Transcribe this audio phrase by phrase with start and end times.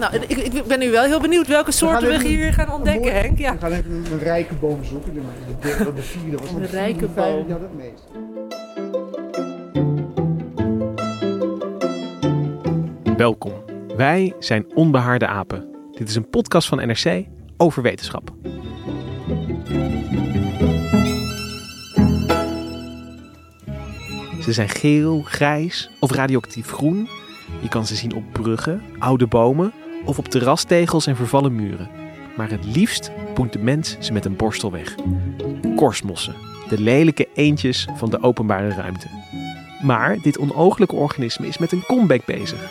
[0.00, 3.14] Nou, ik, ik ben nu wel heel benieuwd welke soorten we, hier gaan ontdekken, mooi-
[3.14, 3.38] Henk.
[3.38, 3.52] Ja.
[3.52, 5.14] We gaan even een, een rijke boom zoeken.
[5.14, 5.20] De,
[5.60, 7.50] de, de vierde was Een rijke boom.
[7.50, 8.04] had het meest.
[13.16, 13.52] Welkom.
[13.96, 15.68] Wij zijn Onbehaarde Apen.
[15.92, 17.24] Dit is een podcast van NRC
[17.56, 18.30] over wetenschap.
[24.42, 27.08] Ze zijn geel, grijs of radioactief groen.
[27.62, 29.72] Je kan ze zien op bruggen, oude bomen
[30.04, 31.90] of op terrastegels en vervallen muren.
[32.36, 34.94] Maar het liefst boent de mens ze met een borstel weg.
[35.76, 36.34] Korstmossen,
[36.68, 39.06] de lelijke eendjes van de openbare ruimte.
[39.82, 42.70] Maar dit onooglijke organisme is met een comeback bezig.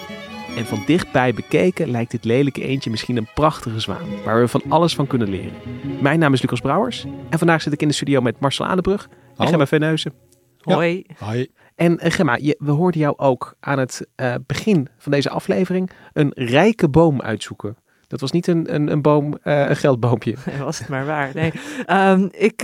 [0.58, 4.62] En van dichtbij bekeken lijkt dit lelijke eendje misschien een prachtige zwaan, waar we van
[4.68, 5.54] alles van kunnen leren.
[6.02, 9.04] Mijn naam is Lucas Brouwers en vandaag zit ik in de studio met Marcel Adenbrug
[9.04, 9.50] en Hallo.
[9.50, 10.14] Gemma Veneuzen.
[10.60, 11.06] Hoi.
[11.32, 11.46] Hi.
[11.80, 15.90] En eh, Gemma, je, we hoorden jou ook aan het eh, begin van deze aflevering
[16.14, 17.78] een rijke boom uitzoeken.
[18.08, 20.36] Dat was niet een, een, een boom, eh, een geldboompje.
[20.64, 21.32] Was het maar waar.
[21.34, 21.52] Nee.
[21.86, 22.62] Ehm, ik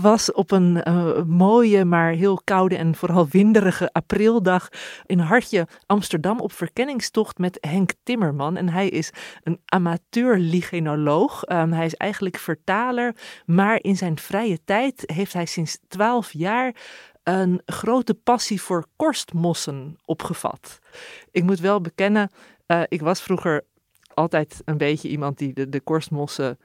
[0.00, 0.82] was op een
[1.26, 4.68] mooie, maar heel koude en vooral winderige aprildag
[5.06, 8.56] in Hartje, Amsterdam, op verkenningstocht met Henk Timmerman.
[8.56, 9.10] En hij is
[9.42, 11.44] een amateur lichenoloog.
[11.44, 13.14] Ehm, hij is eigenlijk vertaler,
[13.46, 16.74] maar in zijn vrije tijd heeft hij sinds twaalf jaar
[17.22, 20.78] een grote passie voor korstmossen opgevat.
[21.30, 22.30] Ik moet wel bekennen,
[22.66, 23.64] eh, ik was vroeger
[24.14, 26.58] altijd een beetje iemand die de, de korstmossen.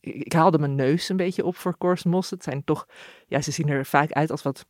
[0.00, 2.36] Ik, ik haalde mijn neus een beetje op voor korstmossen.
[2.36, 2.86] Het zijn toch,
[3.26, 4.66] ja, ze zien er vaak uit als wat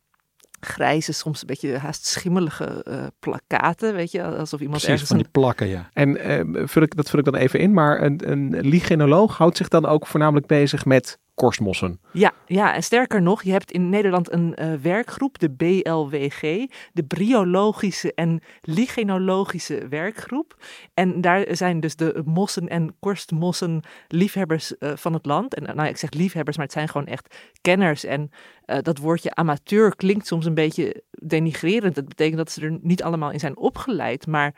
[0.59, 5.17] grijze, soms een beetje haast schimmelige eh, plakaten, weet je, alsof iemand Precies, ergens van
[5.17, 5.89] die plakken, ja.
[5.93, 9.57] En eh, vul ik, dat vul ik dan even in, maar een, een lichenoloog houdt
[9.57, 11.99] zich dan ook voornamelijk bezig met korstmossen.
[12.11, 17.03] Ja, ja, en sterker nog, je hebt in Nederland een eh, werkgroep, de BLWG, de
[17.07, 20.55] Bryologische en Lichenologische Werkgroep.
[20.93, 25.53] En daar zijn dus de mossen- en korstmossen liefhebbers eh, van het land.
[25.53, 28.03] En nou, ik zeg liefhebbers, maar het zijn gewoon echt kenners.
[28.03, 28.29] En
[28.65, 31.95] eh, dat woordje amateur klinkt soms een beetje denigrerend.
[31.95, 34.55] Dat betekent dat ze er niet allemaal in zijn opgeleid, maar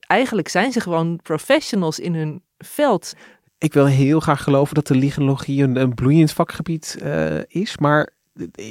[0.00, 3.14] eigenlijk zijn ze gewoon professionals in hun veld.
[3.60, 7.78] Ik wil heel graag geloven dat de lichenologie een, een bloeiend vakgebied eh, is.
[7.78, 8.12] Maar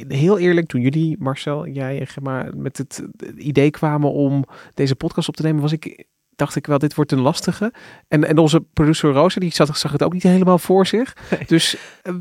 [0.07, 3.03] heel eerlijk, toen jullie, Marcel, jij en Gemma, met het
[3.35, 6.05] idee kwamen om deze podcast op te nemen, was ik,
[6.39, 7.73] dacht ik wel, dit wordt een lastige.
[8.07, 11.13] En, en onze producer Rosa, die zag, zag het ook niet helemaal voor zich.
[11.47, 12.13] Dus eh,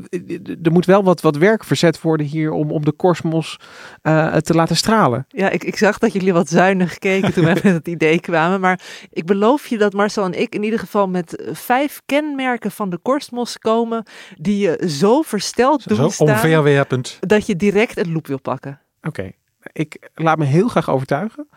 [0.63, 3.59] er moet wel wat, wat werk verzet worden hier om, om de korstmos
[4.01, 5.25] eh, te laten stralen.
[5.27, 8.59] Ja, ik, ik zag dat jullie wat zuinig keken toen wij met het idee kwamen.
[8.59, 8.79] Maar
[9.11, 12.89] ik beloof je dat Marcel en ik in ieder geval met eh, vijf kenmerken van
[12.89, 14.03] de korstmos komen.
[14.35, 16.27] die je zo versteld doen Zo staan.
[16.27, 17.17] onverwerpend.
[17.19, 18.81] dat je direct een loep wil pakken.
[19.01, 19.31] Oké,
[19.71, 21.47] ik laat me heel graag overtuigen.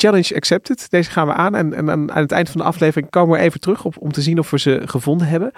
[0.00, 0.90] Challenge accepted.
[0.90, 1.54] Deze gaan we aan.
[1.54, 4.22] En, en aan het eind van de aflevering komen we even terug op, om te
[4.22, 5.52] zien of we ze gevonden hebben.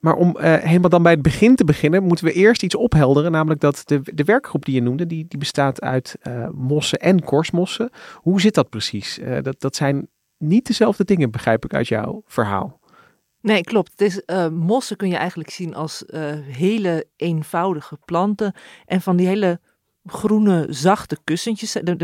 [0.00, 3.32] Maar om eh, helemaal dan bij het begin te beginnen, moeten we eerst iets ophelderen.
[3.32, 7.24] Namelijk dat de, de werkgroep die je noemde, die, die bestaat uit eh, mossen en
[7.24, 7.90] korstmossen.
[8.14, 9.18] Hoe zit dat precies?
[9.18, 12.80] Eh, dat, dat zijn niet dezelfde dingen, begrijp ik uit jouw verhaal.
[13.40, 14.24] Nee, klopt.
[14.52, 16.04] Mossen kun je eigenlijk zien als
[16.50, 18.54] hele eenvoudige planten.
[18.86, 19.60] En van die hele
[20.06, 21.72] groene, zachte kussentjes.
[21.82, 21.96] Daar,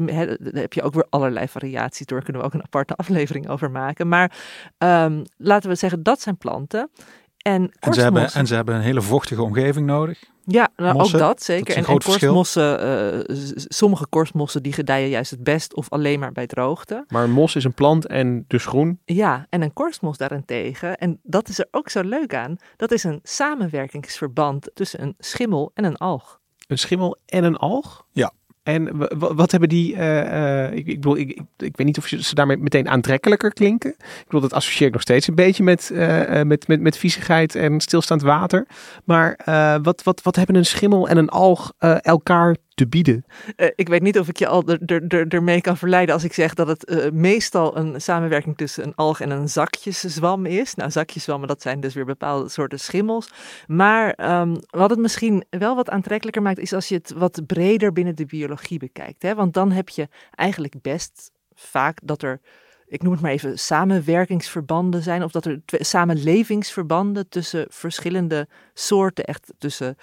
[0.53, 2.22] heb je ook weer allerlei variaties door.
[2.22, 4.09] Kunnen we ook een aparte aflevering over maken.
[4.09, 4.32] Maar
[4.78, 6.91] ehm, laten we zeggen, dat zijn planten.
[7.38, 10.25] En, En ze, hebben, korstmossen- en ze hebben een hele vochtige omgeving nodig.
[10.50, 11.69] Ja, nou, Mossen, ook dat dat zeker.
[11.69, 12.81] is een en, en korstmossen,
[13.28, 17.05] eh, s- sommige korstmossen die gedijen juist het best of alleen maar bij droogte.
[17.08, 19.00] Maar een mos is een plant en dus groen.
[19.05, 23.05] Ja, en een korstmos daarentegen, en dat is er ook zo leuk aan, dat is
[23.05, 26.38] een samenwerkingsverband tussen een schimmel en een alg.
[26.69, 28.05] Een schimmel en een alg?
[28.12, 28.32] Ja.
[28.62, 31.87] En wa- wa- wat hebben die, eh, eh, ik, ik, bedoel, ik, ik, ik weet
[31.87, 33.91] niet of ze daarmee meteen aantrekkelijker klinken.
[33.91, 37.55] Ik bedoel, dat associeer ik nog steeds een beetje met, eh, met, met, met viezigheid
[37.55, 38.67] en stilstaand water.
[39.05, 39.38] Maar
[39.82, 43.25] wat, wat, wat hebben een schimmel en een alg elkaar te bieden?
[43.56, 46.25] Uh, ik weet niet of ik je al er, er, er, ermee kan verleiden als
[46.25, 50.75] ik zeg dat het uh, meestal een samenwerking tussen een alg en een zakjeszwam is.
[50.75, 53.30] Nou, zakjeszwammen, dat zijn dus weer bepaalde soorten schimmels.
[53.66, 57.92] Maar um, wat het misschien wel wat aantrekkelijker maakt, is als je het wat breder
[57.92, 59.22] binnen de biologie bekijkt.
[59.22, 59.34] Hè?
[59.34, 62.40] Want dan heb je eigenlijk best vaak dat er
[62.88, 65.22] ik noem het maar even, samenwerkingsverbanden zijn.
[65.22, 69.96] Of dat er samenlevingsverbanden tussen verschillende soorten, echt tussen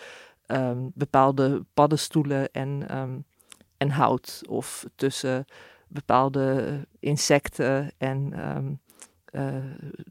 [0.48, 3.26] um, bepaalde paddenstoelen en, um,
[3.78, 4.42] en hout.
[4.50, 5.46] Of tussen
[5.88, 8.80] bepaalde insecten en um,
[9.36, 9.42] uh,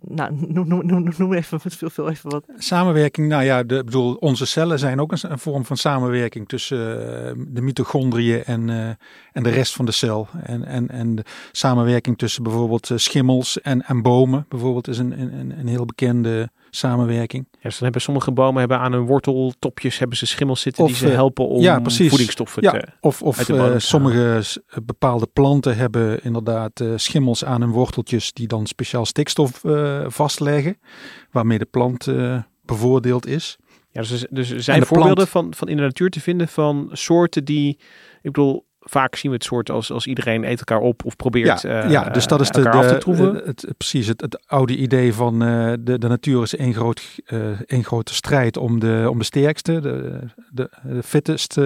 [0.01, 2.45] nou, noem, noem, noem, even, veel, veel even wat.
[2.57, 7.45] Samenwerking, nou ja, de, bedoel, onze cellen zijn ook een, vorm van samenwerking tussen uh,
[7.49, 8.89] de mitochondriën en, uh,
[9.33, 10.29] en de rest van de cel.
[10.43, 15.59] En, en, en de samenwerking tussen bijvoorbeeld schimmels en, en bomen, bijvoorbeeld, is een, een,
[15.59, 17.47] een heel bekende samenwerking.
[17.51, 20.91] Ja, dus dan hebben sommige bomen hebben aan hun worteltopjes hebben ze schimmels zitten of,
[20.91, 22.09] die ze helpen om ja, precies.
[22.09, 24.43] voedingsstoffen ja, te Of, of uh, sommige
[24.85, 29.63] bepaalde planten hebben inderdaad schimmels aan hun worteltjes die dan speciaal stikstof
[30.07, 30.79] vastleggen,
[31.31, 32.09] waarmee de plant
[32.63, 33.57] bevoordeeld is.
[33.91, 35.31] Ja, dus, dus er zijn voorbeelden plant...
[35.31, 37.79] van, van in de natuur te vinden van soorten die,
[38.23, 41.63] ik bedoel, vaak zien we het soort als, als iedereen eet elkaar op of probeert
[41.63, 45.43] ja, uh, ja dus dat is de, de, het, precies het, het oude idee van
[45.43, 49.25] uh, de, de natuur is één, groot, uh, één grote strijd om de, om de
[49.25, 50.19] sterkste, de,
[50.51, 51.59] de, de fittest.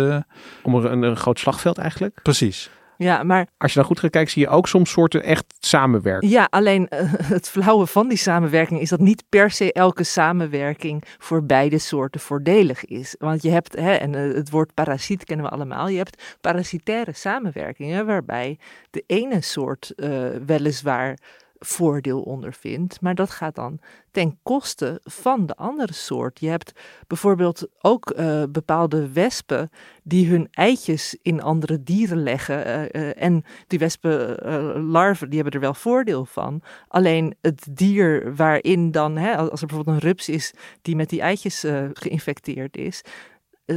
[0.63, 2.21] om een, een groot slagveld eigenlijk.
[2.23, 2.71] Precies.
[2.99, 3.47] Ja, maar...
[3.57, 6.29] Als je dan goed gaat kijken, zie je ook soms soorten echt samenwerken.
[6.29, 6.99] Ja, alleen uh,
[7.35, 12.21] het flauwe van die samenwerking is dat niet per se elke samenwerking voor beide soorten
[12.21, 13.15] voordelig is.
[13.19, 17.13] Want je hebt, hè, en uh, het woord parasiet kennen we allemaal, je hebt parasitaire
[17.13, 18.59] samenwerkingen waarbij
[18.91, 21.19] de ene soort uh, weliswaar
[21.59, 23.01] voordeel ondervindt.
[23.01, 23.79] Maar dat gaat dan
[24.11, 26.41] ten koste van de andere soort.
[26.41, 26.73] Je hebt
[27.07, 29.71] bijvoorbeeld ook uh, bepaalde wespen
[30.03, 32.67] die hun eitjes in andere dieren leggen.
[32.67, 36.63] Uh, uh, en die wespenlarven, die hebben er wel voordeel van.
[36.89, 41.21] Alleen het dier waarin dan, hè, als er bijvoorbeeld een rups is die met die
[41.21, 43.03] eitjes geïnfecteerd is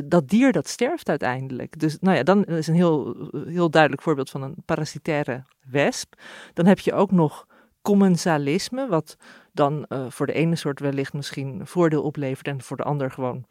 [0.06, 1.80] dat dier dat sterft uiteindelijk.
[1.80, 6.14] Dus nou ja, dan is een heel, heel duidelijk voorbeeld van een parasitaire wesp.
[6.54, 7.48] Dan heb je ook nog
[7.82, 9.18] commensalisme, wat
[9.54, 13.46] dan uh, voor de ene soort wellicht misschien voordeel oplevert en voor de ander gewoon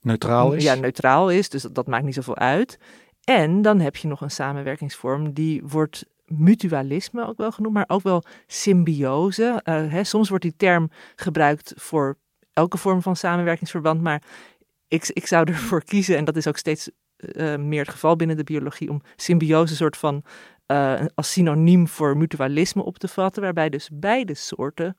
[0.00, 0.62] neutraal is.
[0.62, 2.78] Ja, neutraal is, dus dat, dat maakt niet zoveel uit.
[3.24, 8.02] En dan heb je nog een samenwerkingsvorm die wordt mutualisme ook wel genoemd, maar ook
[8.02, 9.62] wel symbiose.
[9.64, 12.16] Uh, hè, soms wordt die term gebruikt voor
[12.52, 14.22] elke vorm van samenwerkingsverband, maar
[14.88, 18.36] ik, ik zou ervoor kiezen, en dat is ook steeds uh, meer het geval binnen
[18.36, 20.22] de biologie, om symbiose soort van
[20.66, 24.96] uh, als synoniem voor mutualisme op te vatten, waarbij dus beide soorten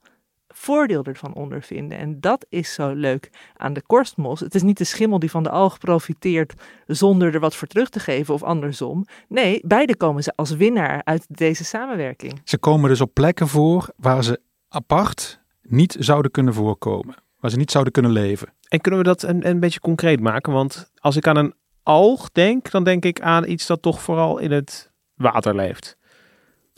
[0.47, 1.97] voordeel ervan ondervinden.
[1.97, 4.39] En dat is zo leuk aan de korstmos.
[4.39, 6.53] Het is niet de schimmel die van de alg profiteert
[6.85, 9.05] zonder er wat voor terug te geven of andersom.
[9.27, 12.41] Nee, beide komen ze als winnaar uit deze samenwerking.
[12.43, 17.15] Ze komen dus op plekken voor waar ze apart niet zouden kunnen voorkomen.
[17.39, 18.53] Waar ze niet zouden kunnen leven.
[18.67, 20.53] En kunnen we dat een, een beetje concreet maken?
[20.53, 21.53] Want als ik aan een
[21.83, 25.97] alg denk, dan denk ik aan iets dat toch vooral in het water leeft.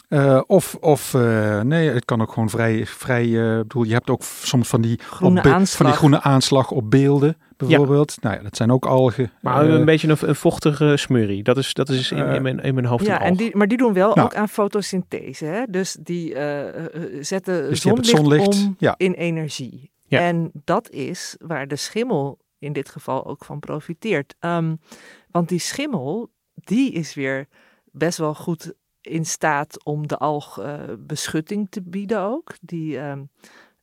[0.10, 4.10] Uh, of, of uh, nee, het kan ook gewoon vrij, vrij uh, bedoel, je hebt
[4.10, 5.78] ook soms van die, groene aanslag.
[5.78, 8.18] van die groene aanslag op beelden, bijvoorbeeld.
[8.22, 8.28] Ja.
[8.28, 9.32] Nou ja, dat zijn ook algen.
[9.42, 12.74] Maar een beetje een, een, vochtige smurrie, dat is, dat is in, in, mijn, in
[12.74, 14.28] mijn hoofd Ja, en die, maar die doen wel nou.
[14.28, 15.64] ook aan fotosynthese, hè?
[15.70, 16.34] dus die
[17.20, 18.94] zetten dus zonlicht, zonlicht, om ja.
[18.98, 19.92] in energie.
[20.06, 20.20] Ja.
[20.20, 24.36] En dat is waar de schimmel in dit geval ook van profiteert.
[24.40, 24.80] Um,
[25.32, 27.48] want die schimmel, die is weer
[27.92, 32.54] best wel goed in staat om de alg uh, beschutting te bieden ook.
[32.62, 33.14] Die, uh,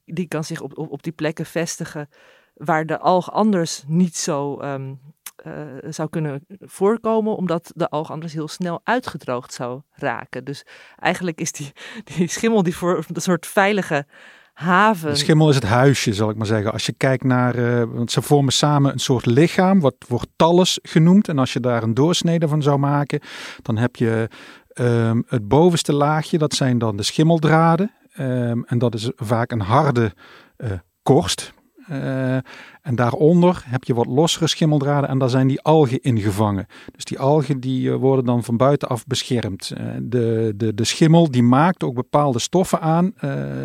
[0.04, 2.08] die kan zich op, op, op, die plekken vestigen
[2.54, 5.00] waar de alg anders niet zo um,
[5.46, 10.44] uh, zou kunnen voorkomen, omdat de alg anders heel snel uitgedroogd zou raken.
[10.44, 10.66] Dus
[10.96, 11.72] eigenlijk is die,
[12.16, 14.06] die schimmel die voor een soort veilige
[14.56, 15.10] haven.
[15.10, 16.72] De schimmel is het huisje, zal ik maar zeggen.
[16.72, 20.78] Als je kijkt naar, uh, want ze vormen samen een soort lichaam, wat wordt talus
[20.82, 21.28] genoemd.
[21.28, 23.20] En als je daar een doorsnede van zou maken,
[23.62, 24.28] dan heb je
[24.74, 27.90] um, het bovenste laagje, dat zijn dan de schimmeldraden.
[28.18, 30.12] Um, en dat is vaak een harde
[30.56, 30.70] uh,
[31.02, 31.52] korst.
[31.90, 32.34] Uh,
[32.82, 36.66] en daaronder heb je wat lossere schimmeldraden en daar zijn die algen ingevangen.
[36.94, 39.72] Dus die algen die uh, worden dan van buitenaf beschermd.
[39.78, 43.14] Uh, de, de, de schimmel die maakt ook bepaalde stoffen aan,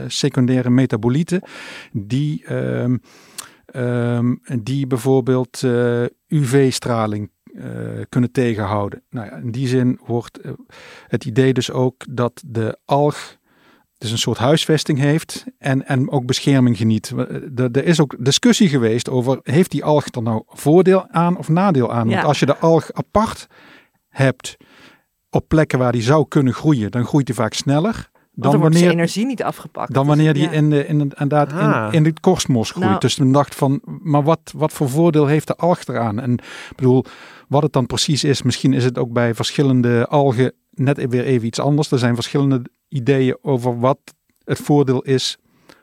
[0.07, 1.41] secundaire metabolieten,
[1.91, 5.61] die, um, die bijvoorbeeld
[6.27, 7.31] UV-straling
[8.09, 9.03] kunnen tegenhouden.
[9.09, 10.39] Nou ja, in die zin wordt
[11.07, 13.39] het idee dus ook dat de alg
[14.01, 17.13] dus een soort huisvesting heeft en, en ook bescherming geniet.
[17.55, 21.91] Er is ook discussie geweest over, heeft die alg er nou voordeel aan of nadeel
[21.93, 22.09] aan?
[22.09, 23.47] Want als je de alg apart
[24.09, 24.57] hebt
[25.29, 27.91] op plekken waar die zou kunnen groeien, dan groeit hij vaak sneller.
[27.91, 28.03] Want
[28.33, 29.93] Dan dan wordt wanneer, energie niet afgepakt.
[29.93, 30.51] dan wanneer die ja.
[30.51, 31.87] in, de, in, het- inderdaad Ah.
[31.87, 32.87] in, in het korstmos groeit.
[32.87, 32.99] Nou.
[32.99, 36.19] dus men dacht van, maar wat, wat voor voordeel heeft de alg eraan?
[36.19, 37.05] En ik bedoel,
[37.47, 41.47] wat het dan precies is, misschien is het ook bij verschillende algen net weer even
[41.47, 41.91] iets anders.
[41.91, 43.99] Er zijn verschillende ideeën over wat
[44.43, 45.37] het voordeel is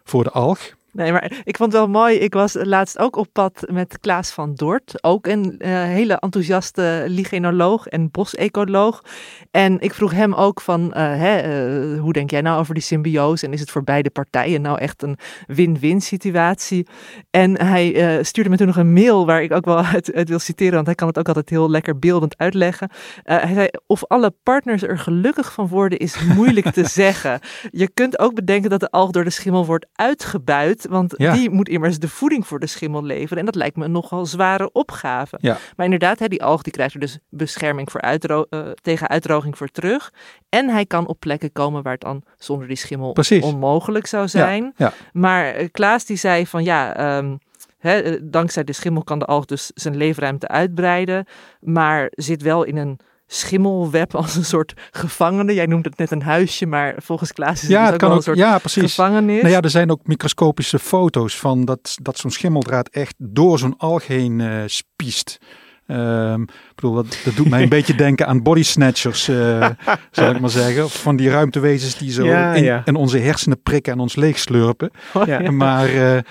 [0.05, 0.77] voor de alg.
[0.99, 2.17] Nee, maar ik vond het wel mooi.
[2.17, 5.05] Ik was laatst ook op pad met Klaas van Dort.
[5.05, 9.03] Ook een eh, hele enthousiaste ligenoloog en bosecoloog.
[9.51, 12.83] En ik vroeg hem ook van, eh, hè, eh, hoe denk jij nou over die
[12.83, 13.47] symbiose?
[13.47, 16.87] En is het voor beide partijen nou echt een win-win situatie?
[17.31, 20.39] En hij stuurde me toen nog een mail waar ik ook wel uit, uit wil
[20.39, 20.75] citeren.
[20.75, 22.91] Want hij kan het ook altijd heel lekker beeldend uitleggen.
[23.23, 27.41] Hij zei, of alle partners er gelukkig van worden is moeilijk te zeggen.
[27.71, 30.87] Je kunt ook bedenken dat de alg door de schimmel wordt uitgebuit.
[30.89, 31.33] Want Ja.
[31.33, 33.39] die moet immers de voeding voor de schimmel leveren.
[33.39, 35.39] En dat lijkt me een nogal zware opgave.
[35.41, 35.57] Ja.
[35.77, 39.57] Maar inderdaad, hè, die alg die krijgt er dus bescherming voor uitdro eh, tegen uitdroging
[39.59, 40.13] voor terug.
[40.49, 43.45] En hij kan op plekken komen waar het dan zonder die schimmel Precies.
[43.45, 44.73] onmogelijk zou zijn.
[44.77, 44.93] ja.
[45.13, 46.97] Maar eh, Klaas die zei van ja...
[46.97, 47.37] ehm,
[47.79, 51.25] hè, eh, dankzij de schimmel kan de alg dus zijn leefruimte uitbreiden.
[51.61, 52.99] Maar zit wel in een
[53.31, 55.55] schimmelweb als een soort gevangene.
[55.55, 57.99] Jij noemt het net een huisje, maar volgens Klaas is het Ja, dus het ook
[58.01, 58.27] kan wel ook.
[58.27, 58.95] een soort Ja, precies.
[58.95, 59.43] gevangenis.
[59.43, 63.75] Nou ja, er zijn ook microscopische foto's van dat, dat zo'n schimmeldraad echt door zo'n
[63.79, 65.39] alg heen eh, spiest.
[65.87, 69.69] Ehm, ik bedoel, dat, dat doet mij een beetje denken aan body snatchers, eh,
[70.11, 70.85] zal ik maar zeggen.
[70.85, 72.83] Of van die ruimtewezens die zo Ja, in, ja.
[72.85, 74.91] in onze hersenen prikken en ons leegslurpen.
[75.27, 75.51] Ja.
[75.51, 76.23] Maar eh,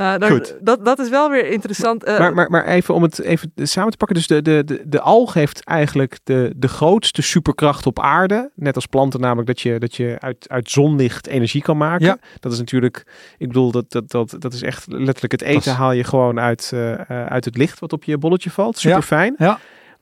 [0.00, 0.56] Nou, daar- Goed.
[0.60, 2.04] Dat, dat is wel weer interessant.
[2.04, 4.16] Eh, Maar, maar, maar even om het even samen te pakken.
[4.16, 8.50] Dus de, de, de, de alg heeft eigenlijk de, de grootste superkracht op aarde.
[8.54, 12.06] Net als planten namelijk dat je, dat je uit, uit zonlicht energie kan maken.
[12.06, 12.18] Ja.
[12.40, 13.04] Dat is natuurlijk,
[13.38, 16.40] ik bedoel, dat, dat, dat, dat is echt letterlijk het eten is- haal je gewoon
[16.40, 18.78] uit, eh, eh, uit het licht wat op je bolletje valt.
[18.78, 19.34] Super fijn.
[19.38, 19.58] Ja.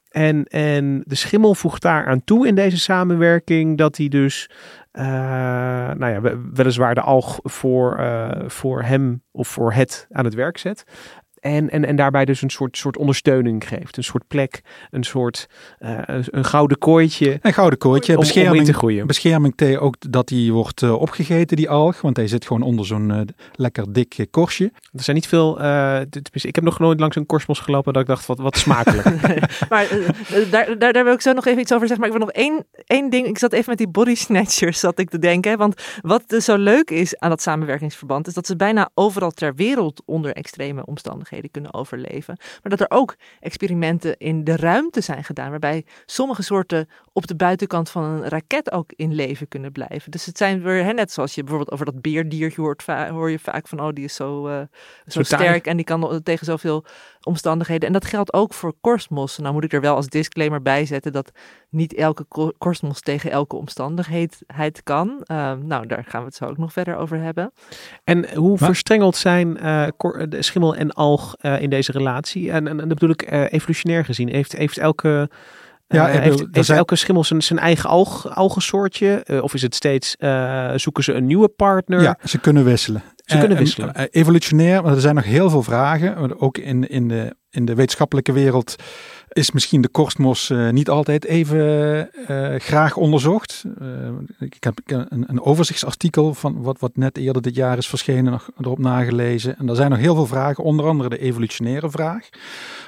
[0.08, 4.50] En, en de schimmel voegt daar aan toe in deze samenwerking dat hij dus,
[4.98, 5.04] eh,
[5.96, 10.34] nou ja, we- weliswaar de alg voor, eh, voor hem of voor het aan het
[10.34, 10.84] werk zet.
[11.54, 13.96] En, en, en daarbij dus een soort, soort ondersteuning geeft.
[13.96, 18.24] Een soort plek, een soort eh, een, een gouden kooitje een gouden koortje, om, om
[18.24, 19.06] in bescherming, te groeien.
[19.06, 22.00] bescherming tegen ook dat die wordt eh, opgegeten, die alg.
[22.00, 23.20] Want hij zit gewoon onder zo'n eh,
[23.52, 24.72] lekker dik korstje.
[24.92, 28.02] Er zijn niet veel, eh, tenminste, ik heb nog nooit langs een korstmos gelopen dat
[28.02, 29.04] ik dacht, wat, wat smakelijk.
[29.70, 29.88] maar
[30.50, 32.06] daar, daar, daar wil ik zo nog even iets over zeggen.
[32.06, 33.26] Maar ik wil nog één, één ding.
[33.26, 35.50] Ik zat even met die body snatchers zat ik te denken.
[35.50, 35.56] hè.
[35.56, 38.26] Want wat dus zo leuk is aan dat samenwerkingsverband...
[38.26, 42.36] is dat ze bijna overal ter wereld onder extreme omstandigheden kunnen overleven.
[42.38, 45.50] Maar dat er ook experimenten in de ruimte zijn gedaan...
[45.50, 46.88] waarbij sommige soorten
[47.18, 50.10] op de buitenkant van een raket ook in leven kunnen blijven.
[50.10, 52.84] Dus het zijn weer, hè, net zoals je bijvoorbeeld over dat beerdiertje hoort...
[52.86, 54.60] hoor je vaak van, oh, die is zo, eh,
[55.06, 56.84] zo, sterk en die kan tegen zoveel
[57.22, 57.86] omstandigheden.
[57.86, 59.42] En dat geldt ook voor korstmossen.
[59.42, 61.32] Nou moet ik er wel als disclaimer bij zetten dat
[61.70, 65.20] niet elke ko- korstmos tegen elke omstandigheid kan.
[65.22, 67.52] Ehm, nou, daar gaan we het zo ook nog verder over hebben.
[68.04, 72.50] En hoe verstrengeld zijn eh, kor- de schimmel en alg eh, in deze relatie?
[72.50, 74.28] En, en, en dat bedoel ik eh, evolutionair gezien.
[74.28, 75.30] Heeft, heeft elke...
[75.88, 79.22] eh, Ja, bedoel, heeft, heeft zijn- elke schimmel zijn, zijn eigen alg, algensoortje?
[79.24, 82.02] Eh, of is het steeds, eh, zoeken ze een nieuwe partner?
[82.02, 83.02] Ja, ze kunnen wisselen.
[83.16, 83.94] Ze kunnen Eh, en, wisselen.
[83.94, 86.40] eh, evolutionair, want er zijn nog heel veel vragen.
[86.40, 88.76] Ook in, in, de, in de wetenschappelijke wereld
[89.28, 91.58] is misschien de korstmos eh, niet altijd even
[92.26, 93.64] eh, graag onderzocht.
[93.80, 93.86] Eh,
[94.38, 98.50] ik heb een, een overzichtsartikel van wat, wat net eerder dit jaar is verschenen, nog
[98.60, 99.58] erop nagelezen.
[99.58, 102.28] En er zijn nog heel veel vragen, onder andere de evolutionaire vraag.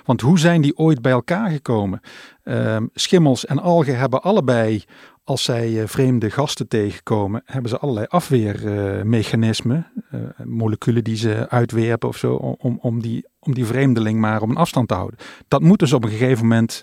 [0.04, 2.00] Want hoe zijn die ooit bij elkaar gekomen?
[2.44, 4.84] Ehm, schimmels en algen hebben allebei
[5.30, 12.08] als zij eh, vreemde gasten tegenkomen, hebben ze allerlei afweermechanismen, eh, moleculen die ze uitwerpen
[12.08, 15.18] of zo, om- om, die, om die vreemdeling maar op een afstand te houden.
[15.48, 16.82] Dat moet dus op een gegeven moment,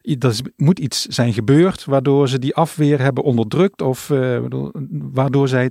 [0.00, 4.06] is- moet iets zijn gebeurd waardoor ze die afweer hebben onderdrukt of
[4.42, 4.70] bedoel,
[5.12, 5.70] waardoor zij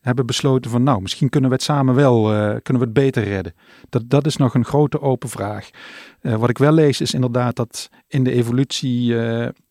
[0.00, 2.22] hebben besloten van nou, misschien kunnen we het samen wel,
[2.62, 3.54] kunnen we het beter redden.
[3.88, 5.70] Dat, dat is nog een grote open vraag.
[6.20, 9.14] Wat ik wel lees is inderdaad dat in de evolutie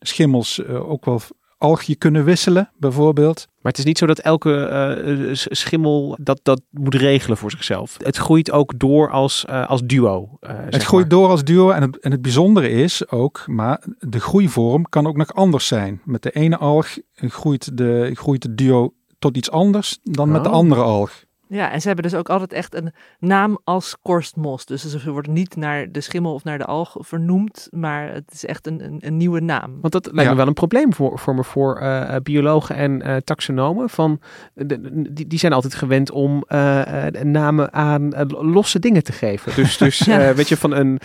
[0.00, 1.20] schimmels ook wel
[1.58, 3.46] algje kunnen wisselen, bijvoorbeeld.
[3.60, 7.96] Maar het is niet zo dat elke eh, schimmel dat, dat moet regelen voor zichzelf.
[8.02, 10.36] Het groeit ook door als, eh, als duo.
[10.40, 11.18] eh, Het groeit maar.
[11.18, 15.16] door als duo en het, en het bijzondere is ook, maar de groeivorm kan ook
[15.16, 16.00] nog anders zijn.
[16.04, 20.48] Met de ene alg groeit de, groeit de duo tot iets anders dan met de
[20.48, 20.54] Oh.
[20.54, 21.26] andere alg.
[21.48, 24.66] Ja, en ze hebben dus ook altijd echt een naam als korstmos.
[24.66, 28.44] Dus ze worden niet naar de schimmel of naar de alg vernoemd, maar het is
[28.44, 29.78] echt een, een, een nieuwe naam.
[29.80, 30.30] Want dat lijkt Ja.
[30.30, 33.90] me wel een probleem voor, voor me voor eh, biologen en eh, taxonomen.
[33.90, 34.20] Van,
[34.54, 39.54] de, die, die zijn altijd gewend om eh, eh, namen aan losse dingen te geven.
[39.54, 40.20] Dus, dus Ja.
[40.28, 41.00] eh, weet je, van een,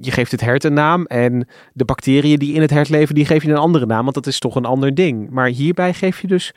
[0.00, 3.26] je geeft het hert een naam en de bacteriën die in het hert leven, die
[3.26, 5.30] geef je een andere naam, want dat is toch een ander ding.
[5.30, 6.54] Maar hierbij geef je dus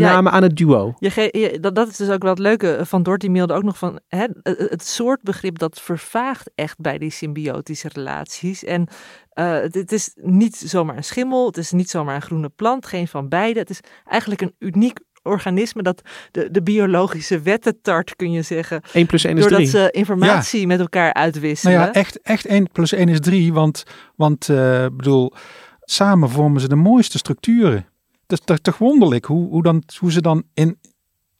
[0.00, 0.94] Ja, namen aan het duo.
[0.98, 2.78] Je ge- je- dat, dat is dus ook wel het leuke.
[2.82, 6.98] Van Dorty mailde ook nog van hè, het, het soort begrip dat vervaagt echt bij
[6.98, 8.64] die symbiotische relaties.
[8.64, 8.88] En
[9.28, 12.86] eh, het, het is niet zomaar een schimmel, het is niet zomaar een groene plant,
[12.86, 13.58] geen van beide.
[13.58, 18.82] Het is eigenlijk een uniek organisme dat de, de biologische wetten tart, kun je zeggen.
[18.92, 19.70] 1 plus 1 is Doordat 3.
[19.70, 21.74] ze informatie met elkaar uitwisselen.
[21.74, 23.82] Nou ja, echt, echt 1 plus 1 is 3, want,
[24.16, 25.32] want eh, bedoel,
[25.80, 27.86] samen vormen ze de mooiste structuren.
[28.26, 30.78] Het is toch, wonderlijk hoe, hoe, dan, hoe ze dan in,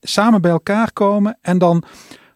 [0.00, 1.84] samen bij elkaar komen en dan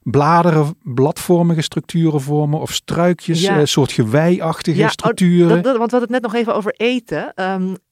[0.02, 3.58] bladeren, bladvormige structuren vormen of struikjes, Ja.
[3.58, 5.48] een soort geweiachtige Ja, oh, structuren.
[5.48, 7.32] Dat, dat- want we hadden het net nog even over eten.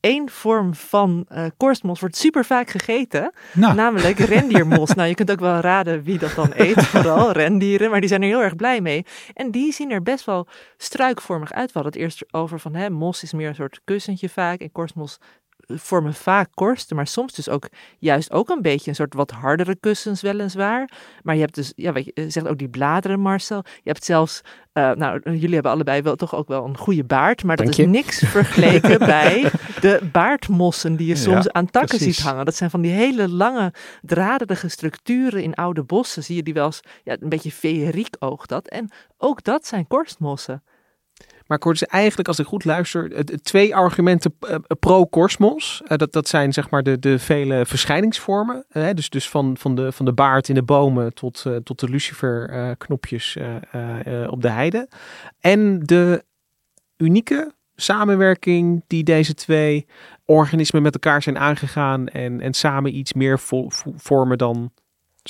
[0.01, 3.33] Eén vorm van eh korstmos wordt super vaak gegeten.
[3.55, 4.95] nou, Namelijk rendiermos.
[4.95, 7.91] nou, je kunt ook wel raden wie dat dan eet, vooral rendieren.
[7.91, 9.05] Maar die zijn er heel erg blij mee.
[9.35, 10.47] En die zien er best wel
[10.77, 11.73] struikvormig uit.
[11.73, 14.61] We hadden het eerst over van, hè, mos is meer een soort kussentje vaak.
[14.61, 15.19] En korstmos
[15.67, 17.69] vormen vaak korsten, maar soms dus ook
[17.99, 20.91] juist ook een beetje een soort wat hardere kussens weliswaar.
[21.23, 23.63] Maar je hebt dus, ja, weet je, je zegt ook die bladeren, Marcel.
[23.65, 24.41] Je hebt zelfs,
[24.73, 27.79] eh, nou, jullie hebben allebei wel toch ook wel een goede baard, maar dat Dank
[27.79, 27.91] is je.
[27.91, 32.17] niks vergeleken bij de baardmossen die je Ja, soms aan takken precies.
[32.17, 32.45] ziet hangen.
[32.45, 36.25] Dat zijn van die hele lange draderige structuren in oude bossen.
[36.25, 38.69] Zie je die wel eens, ja, een beetje feeriek oogt dat.
[38.69, 40.63] En ook dat zijn korstmossen.
[41.47, 45.83] Maar ik hoor dus eigenlijk, als ik goed luister, twee argumenten eh, pro-korstmos.
[45.87, 48.65] Eh, dat, dat zijn zeg maar de, de vele verschijningsvormen.
[48.69, 51.81] eh, dus dus van, van, de, van de baard in de bomen tot, eh, tot
[51.81, 53.37] de lucifer-knopjes
[54.27, 54.89] op de heide.
[55.41, 56.25] En de
[56.97, 59.87] unieke samenwerking die deze twee
[60.25, 62.09] organismen met elkaar zijn aangegaan.
[62.09, 64.73] En, en samen iets meer vo- vo- vormen dan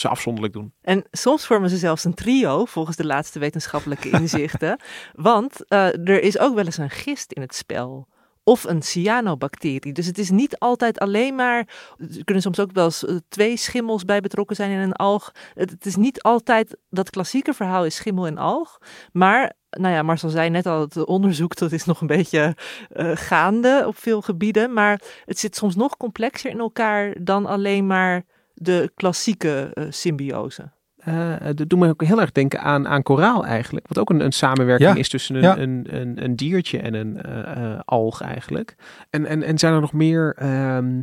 [0.00, 0.72] ze afzonderlijk doen.
[0.80, 4.80] En soms vormen ze zelfs een trio, volgens de laatste wetenschappelijke inzichten.
[5.12, 8.08] Want eh, er is ook wel eens een gist in het spel.
[8.44, 9.92] Of een cyanobacterie.
[9.92, 11.68] Dus het is niet altijd alleen maar.
[11.98, 15.32] Er kunnen soms ook wel eens eh, twee schimmels bij betrokken zijn in een alg.
[15.54, 18.78] Het, het is niet altijd dat klassieke verhaal is schimmel en alg.
[19.12, 22.56] Maar, nou ja, Marcel zei net al, het onderzoek dat is nog een beetje
[22.88, 24.72] eh, gaande op veel gebieden.
[24.72, 28.24] Maar het zit soms nog complexer in elkaar dan alleen maar
[28.58, 30.70] de klassieke eh, symbiose.
[31.06, 33.88] Eh, dat doet me ook heel erg denken aan, aan koraal eigenlijk.
[33.88, 35.58] Wat ook een, een samenwerking Ja, is tussen een, ja.
[35.58, 38.74] een, een, een diertje en een eh, eh, alg eigenlijk.
[39.10, 41.00] En, en, en zijn er nog meer, ehm,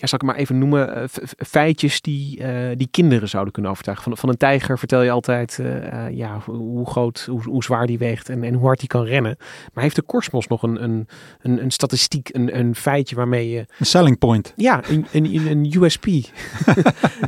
[0.00, 1.04] ja, zal ik maar even noemen, eh,
[1.36, 4.04] feitjes die, eh, die kinderen zouden kunnen overtuigen.
[4.04, 7.86] Van, van een tijger vertel je altijd eh, eh, ja, hoe, groot, hoe, hoe zwaar
[7.86, 9.36] die weegt en, en hoe hard die kan rennen.
[9.72, 11.08] Maar heeft de korstmos nog een, een,
[11.40, 13.66] een, een statistiek, een, een feitje waarmee je...
[13.78, 14.52] Een selling point.
[14.56, 16.06] Ja, een, een, een USP.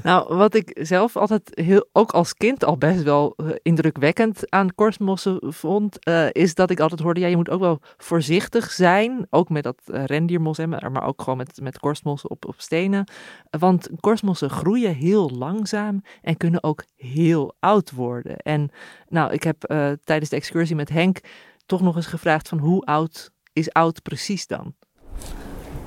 [0.03, 5.39] Nou, wat ik zelf altijd heel, ook als kind al best wel indrukwekkend aan korstmossen
[5.41, 9.49] vond, eh, is dat ik altijd hoorde, ja, je moet ook wel voorzichtig zijn, ook
[9.49, 13.07] met dat rendiermos, hè, maar maar ook gewoon met, met korstmossen op, op stenen.
[13.51, 18.37] Want korstmossen groeien heel langzaam en kunnen ook heel oud worden.
[18.37, 18.71] En
[19.09, 21.21] nou, ik heb eh, tijdens de excursie met Henk
[21.67, 24.75] toch nog eens gevraagd van hoe oud is oud precies dan?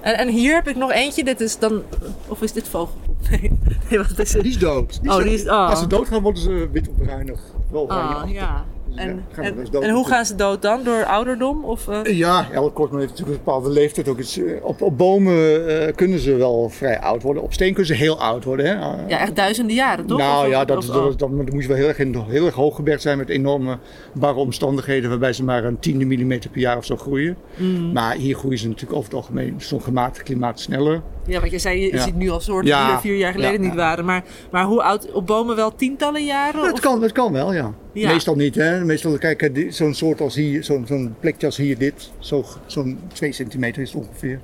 [0.01, 1.83] En, en hier heb ik nog eentje, dit is dan,
[2.27, 2.97] of is dit vogel?
[3.29, 3.51] Nee,
[3.89, 4.41] nee wat is het?
[4.43, 4.99] Die is dood.
[5.03, 5.69] Oh, die is- oh.
[5.69, 7.41] Als ze doodgaan worden ze wit of bruinig.
[7.71, 8.65] Wel Ah, ja.
[8.95, 10.83] En, ja, dus en hoe gaan ze dood dan?
[10.83, 11.63] Door ouderdom?
[11.65, 12.17] Of, eh?
[12.17, 14.07] Ja, elk kortman heeft natuurlijk een bepaalde leeftijd.
[14.07, 14.19] Ook.
[14.19, 17.43] Eh, Op, op bomen eh, kunnen ze wel vrij oud worden.
[17.43, 18.65] Op steen kunnen ze heel oud worden.
[18.65, 18.71] Hè?
[19.07, 20.17] Ja, echt duizenden jaren, toch?
[20.17, 22.55] Nou Of- ja, dat, of- dat, dat, dan moet je wel heel erg, heel erg
[22.55, 23.77] hooggebergd zijn met enorme
[24.13, 25.09] barre omstandigheden.
[25.09, 27.37] Waarbij ze maar een tiende millimeter per jaar of zo groeien.
[27.55, 27.91] Mm.
[27.91, 31.01] Maar hier groeien ze natuurlijk over het algemeen zo'n gematigd klimaat sneller.
[31.27, 32.03] Ja, want je zei, je Ja.
[32.03, 33.75] ziet nu al soorten Ja, die er vier jaar geleden ja, niet ja.
[33.77, 34.05] waren.
[34.05, 35.11] Maar, maar hoe oud?
[35.11, 36.61] Op bomen wel tientallen jaren?
[36.61, 37.73] Dat Of- kan, dat kan wel, ja.
[37.91, 38.11] Ja.
[38.11, 38.85] Meestal niet, hè.
[38.85, 42.11] Meestal, kijk, eh, die- zo'n soort als hier, zo'n zo'n plekje als hier, dit.
[42.19, 44.39] zo- Zo'n 2 centimeter is het ongeveer.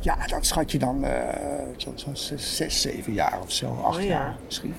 [0.00, 1.10] Ja, dat schat je dan eh
[1.76, 4.08] zo'n zo, zes, zeven jaar of zo, acht Oh ja.
[4.08, 4.74] jaar misschien.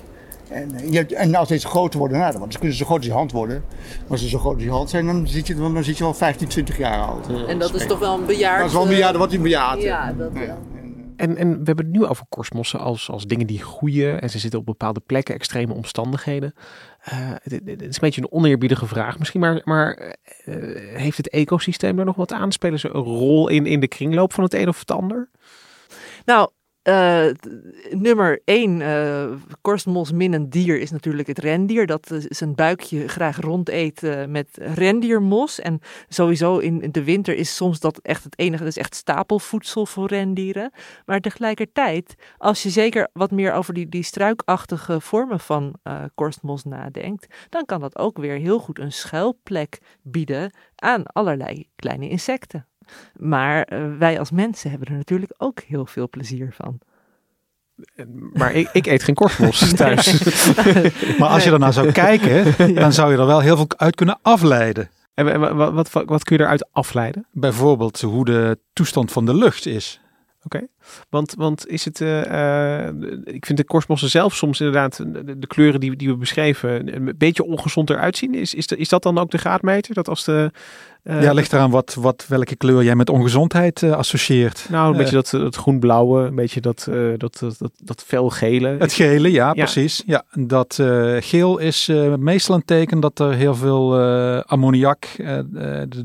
[0.49, 2.97] En, eh, je, hebt- en als deze groter worden, nou, dan kunnen ze zo groot
[2.97, 3.63] als je hand worden.
[4.01, 6.03] Maar als ze zo groot als je hand zijn, dan zit je, dan zit je
[6.03, 7.27] wel 15, 20 jaar oud.
[7.29, 8.57] eh, En dat is toch wel een bejaard...
[8.59, 9.81] Dat is wel een eh, bejaard, wat hij een bejaard.
[9.81, 10.17] Ja, eh.
[10.17, 10.47] dat Ja, wel.
[10.47, 10.82] eh,
[11.31, 14.59] En, we hebben het nu over korstmossen als, als dingen die groeien en ze zitten
[14.59, 16.53] op bepaalde plekken, extreme omstandigheden.
[16.99, 20.55] Eh, het, is een beetje een oneerbiedige vraag misschien, maar, maar eh,
[20.97, 22.51] heeft het ecosysteem er nog wat aan?
[22.51, 25.29] Spelen ze een rol in, in de kringloop van het een of het ander?
[26.25, 26.49] Nou,
[26.83, 27.25] Uh,
[27.89, 31.85] nummer 1, uh, korstmos minnend dier, is natuurlijk het rendier.
[31.85, 35.59] Dat zijn buikje graag rond eet met rendiermos.
[35.59, 39.85] En sowieso in de winter is soms dat echt het enige, dat is echt stapelvoedsel
[39.85, 40.71] voor rendieren.
[41.05, 45.75] Maar tegelijkertijd, als je zeker wat meer over die, die struikachtige vormen van
[46.15, 52.09] korstmos nadenkt, dan kan dat ook weer heel goed een schuilplek bieden aan allerlei kleine
[52.09, 52.67] insecten.
[53.17, 56.79] Maar uh, wij als mensen hebben er natuurlijk ook heel veel plezier van.
[58.33, 60.23] Maar ik, ik eet geen korstmos thuis.
[61.19, 62.45] maar als je ernaar zou kijken,
[62.81, 64.89] dan zou je er wel heel veel uit kunnen afleiden.
[65.13, 67.25] En wat, wat, wat, kun je eruit afleiden?
[67.31, 70.01] Bijvoorbeeld hoe de toestand van de lucht is.
[70.43, 70.67] Oké,
[71.09, 72.87] want, want is het, uh,
[73.23, 77.15] ik vind de korstmossen zelf soms inderdaad, de, de, kleuren die, die we beschreven, een
[77.17, 78.33] beetje ongezond eruit zien.
[78.33, 79.93] Is, is, de, is dat dan ook de graadmeter?
[79.93, 80.51] Dat als de,
[81.03, 84.65] uh, ja, ligt eraan wat, wat, welke kleur jij met ongezondheid associeert.
[84.69, 88.75] Nou, een beetje dat, dat groen-blauwe, een beetje dat, dat, dat, dat, dat felgele.
[88.79, 89.53] Het gele, ja, ja.
[89.53, 90.03] precies.
[90.05, 90.83] Ja, dat
[91.19, 93.99] geel is meestal een teken dat er heel veel
[94.41, 95.49] ammoniak, en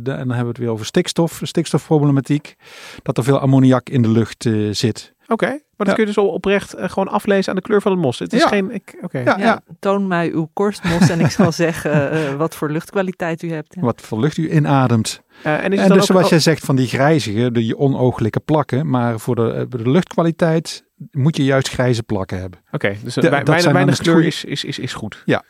[0.01, 2.57] dan hebben we het weer over stikstof, stikstofproblematiek,
[3.03, 5.14] dat er veel ammoniak in de lucht zit.
[5.22, 5.62] Oké, okay.
[5.76, 8.00] maar dat kun je dus al oprecht uh, gewoon aflezen aan de kleur van het
[8.00, 8.18] mos.
[8.18, 8.48] Het is ja.
[8.48, 8.70] geen.
[8.70, 9.24] Ik, okay.
[9.24, 13.52] ja, ja, toon mij uw korstmos en ik zal zeggen uh, wat voor luchtkwaliteit u
[13.52, 13.76] hebt.
[13.81, 15.22] Wat voor lucht u inademt.
[15.46, 19.20] Uh, en, is en dus zoals jij zegt van die grijzige, die onooglijke plakken, maar
[19.20, 22.61] voor de, de luchtkwaliteit moet je juist grijze plakken hebben.
[22.66, 25.22] Oké, okay, dus de, weinig, weinig kleur is, is, is, is goed.
[25.24, 25.42] Ja.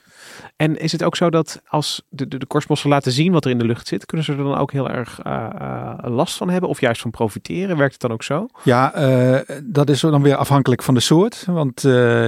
[0.56, 3.50] En is het ook zo dat als de, de, de korstmossen laten zien wat er
[3.50, 6.50] in de lucht zit, kunnen ze er dan ook heel erg uh, uh, last van
[6.50, 7.76] hebben of juist van profiteren?
[7.76, 8.46] Werkt het dan ook zo?
[8.62, 11.44] Ja, uh, dat is dan weer afhankelijk van de soort.
[11.46, 11.80] Want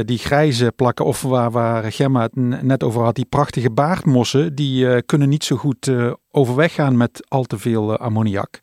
[0.04, 5.02] die grijze plakken, of waar, waar Gemma het net over had, die prachtige baardmossen, die
[5.02, 5.90] kunnen niet zo goed
[6.30, 8.60] overweg gaan met al te veel ammoniak.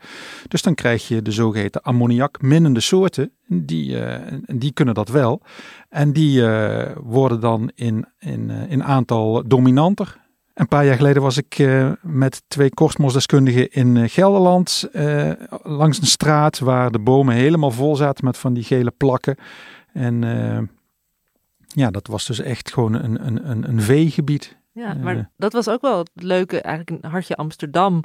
[0.48, 3.32] Dus dan krijg je de zogeheten ammoniakminnende soorten.
[3.48, 3.98] Die,
[4.46, 5.42] die kunnen dat wel.
[5.90, 6.44] En die
[7.04, 10.18] worden dan in, in, in aantal dominanter.
[10.54, 11.68] Een paar jaar geleden was ik
[12.02, 14.90] met twee korstmosdeskundigen in Gelderland
[15.64, 19.38] langs een straat waar de bomen helemaal vol zaten met van die gele plakken.
[19.94, 20.22] En
[21.68, 24.58] ja, dat was dus echt gewoon een, een, een, een veegebied.
[24.78, 28.04] Ja, maar dat was ook wel het leuke eigenlijk in Hartje Amsterdam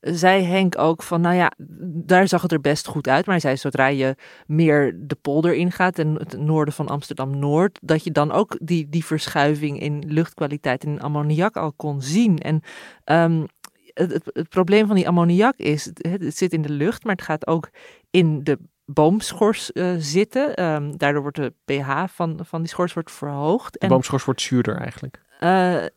[0.00, 1.52] zei Henk ook van, nou ja,
[1.82, 3.26] daar zag het er best goed uit.
[3.26, 8.04] Maar hij zei, zodra je meer de polder ingaat en het noorden van Amsterdam-Noord, dat
[8.04, 12.38] je dan ook die, die verschuiving in luchtkwaliteit en ammoniak al kon zien.
[12.38, 12.62] En
[13.04, 13.46] um,
[13.94, 17.14] het, het, het, probleem van die ammoniak is, het, het, zit in de lucht, maar
[17.14, 17.70] het gaat ook
[18.10, 18.58] in de
[18.92, 20.64] boomschors uh, zitten.
[20.64, 23.80] Um, daardoor wordt de pH van, van die schors wordt verhoogd.
[23.80, 25.20] De boomschors wordt zuurder eigenlijk.
[25.40, 25.50] Uh,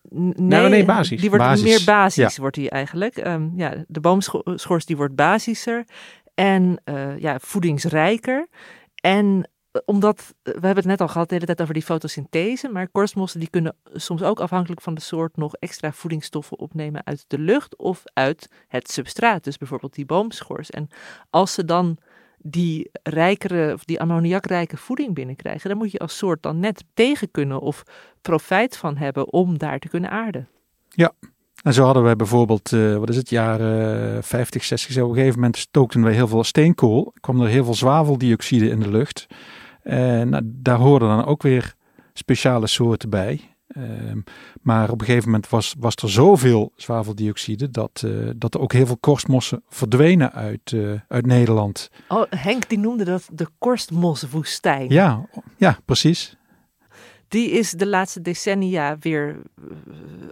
[0.10, 1.22] nee, nou, nee, basis.
[1.22, 1.64] Die wordt basis.
[1.64, 2.42] meer basis, ja.
[2.42, 3.28] wordt die eigenlijk.
[3.28, 5.86] Um, ja, de boomschors die wordt basischer
[6.34, 8.48] en uh, ja, voedingsrijker.
[8.96, 9.48] En
[9.86, 13.40] omdat, we hebben het net al gehad de hele tijd over die fotosynthese, maar korstmossen
[13.40, 17.78] die kunnen soms ook afhankelijk van de soort nog extra voedingsstoffen opnemen uit de lucht
[17.78, 20.70] of uit het substraat, dus bijvoorbeeld die boomschors.
[20.70, 20.88] En
[21.30, 21.98] als ze dan
[22.44, 27.32] die rijkere, of die ammoniakrijke voeding binnenkrijgen, dan moet je als soort dan net tegen
[27.32, 27.84] kunnen of
[28.22, 30.48] profijt van hebben om daar te kunnen aarden.
[30.90, 31.12] Ja,
[31.64, 35.16] en zo hadden wij bijvoorbeeld, uh, wat is het, jaren uh, 50, 60, op een
[35.16, 39.28] gegeven moment stookten we heel veel steenkool, kwam er heel veel zwaveldioxide in de lucht.
[39.84, 41.74] En nou, daar hoorden dan ook weer
[42.14, 43.53] speciale soorten bij.
[43.78, 43.84] Uh,
[44.62, 48.74] maar op een gegeven moment was, was er zoveel zwaveldioxide dat, uh, dat er ook
[48.74, 51.90] heel veel korstmossen verdwenen uit, uh, uit Nederland.
[52.08, 54.90] Oh, Henk die noemde dat de korstmoswoestijn.
[54.90, 56.38] Ja, ja, precies.
[57.28, 59.42] Die is de laatste decennia weer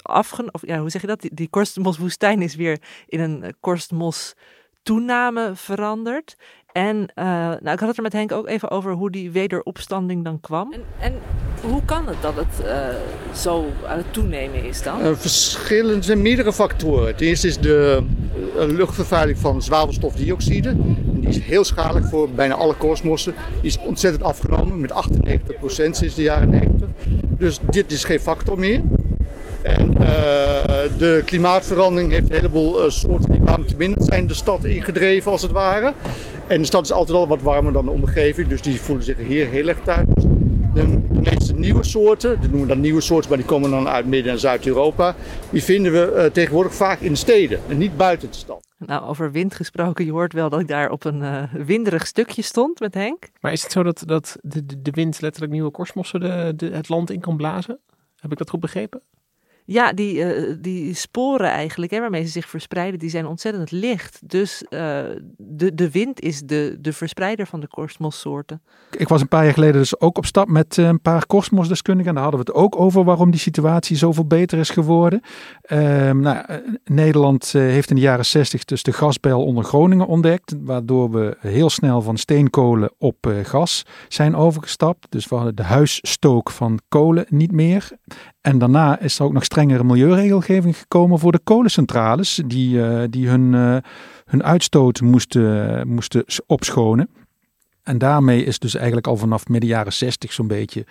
[0.01, 0.54] afgenomen.
[0.54, 1.21] Of ja, hoe zeg je dat?
[1.21, 4.36] Die, die korstmoswoestijn is weer in een korstmos
[4.84, 6.36] toename veranderd.
[6.74, 10.24] En uh, nou, ik had het er met Henk ook even over hoe die wederopstanding
[10.24, 10.74] dan kwam.
[10.74, 11.14] En, en
[11.62, 12.88] hoe kan het dat het uh,
[13.36, 15.06] zo aan het toenemen is dan?
[15.06, 17.08] Uh, verschillende zijn meerdere factoren.
[17.08, 18.04] Het eerste is de
[18.56, 20.74] luchtvervuiling van zwavelstofdioxide.
[21.06, 23.34] Die is heel schadelijk voor bijna alle koolsmossen.
[23.62, 24.94] Die is ontzettend afgenomen met 98%
[25.68, 26.88] sinds de jaren 90.
[27.38, 28.82] Dus dit is geen factor meer.
[29.62, 30.08] En uh,
[30.98, 35.52] de klimaatverandering heeft een heleboel uh, soorten die warmteminnend zijn de stad ingedreven als het
[35.52, 35.94] ware.
[36.52, 39.18] En de stad is altijd al wat warmer dan de omgeving, dus die voelen zich
[39.18, 40.08] hier heel erg thuis.
[40.74, 44.06] De meeste nieuwe soorten, die noemen we dan nieuwe soorten, maar die komen dan uit
[44.06, 45.16] Midden- en Zuid-Europa,
[45.50, 48.68] die vinden we uh, tegenwoordig vaak in de steden en niet buiten de stad.
[48.78, 52.42] Nou, over wind gesproken, je hoort wel dat ik daar op een uh, winderig stukje
[52.42, 53.30] stond met Henk.
[53.42, 55.72] Maar is het zo dat, dat de, de wind letterlijk nieuwe
[56.56, 57.80] de, het land in kan blazen?
[58.16, 59.02] Heb ik dat goed begrepen?
[59.65, 64.19] Ja, die, uh, die sporen eigenlijk, hè, waarmee ze zich verspreiden, die zijn ontzettend licht.
[64.26, 64.69] Dus uh,
[65.38, 68.62] de, de wind is de, de verspreider van de korstmossoorten.
[68.97, 72.10] Ik was een paar jaar geleden dus ook op stap met een paar korstmosdeskundigen.
[72.10, 75.21] En daar hadden we het ook over waarom die situatie zoveel beter is geworden.
[75.67, 76.45] Uh, nou,
[76.84, 80.56] Nederland heeft in de jaren 60 dus de gasbel onder Groningen ontdekt.
[80.60, 85.08] Waardoor we heel snel van steenkolen op gas zijn overgestapt.
[85.10, 87.89] Dus we hadden de huisstook van kolen niet meer.
[88.41, 93.28] En daarna is er ook nog strengere milieuregelgeving gekomen voor de kolencentrales, die, uh, die
[93.28, 93.78] hun, uh,
[94.26, 97.10] hun uitstoot moesten, moesten opschonen.
[97.84, 100.86] En daarmee is dus eigenlijk al vanaf midden jaren 60 zo'n beetje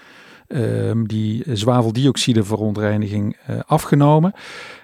[0.49, 4.33] uh, die zwaveldioxide uh, afgenomen.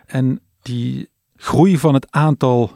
[0.06, 2.70] En die groei van het aantal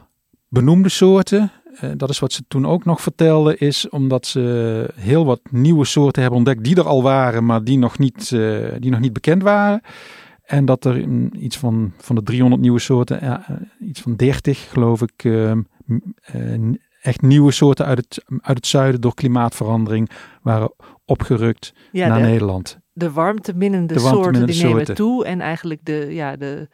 [0.47, 1.51] benoemde soorten,
[1.97, 6.21] dat is wat ze toen ook nog vertelden, is omdat ze heel wat nieuwe soorten
[6.21, 8.29] hebben ontdekt die er al waren, maar die nog niet,
[8.79, 9.81] die nog niet bekend waren.
[10.51, 13.37] En dat er iets van, van de 300 nieuwe soorten, uh,
[13.79, 19.13] iets van 30 geloof ik, ehm, echt nieuwe soorten uit het, uit het zuiden door
[19.13, 20.09] klimaatverandering
[20.41, 20.73] waren
[21.05, 22.79] opgerukt ja, naar de, Nederland.
[22.91, 24.77] De warmteminnende, de soorten die soorten.
[24.77, 26.69] nemen toe en eigenlijk de, ja, de,